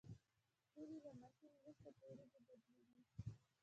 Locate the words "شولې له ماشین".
0.69-1.51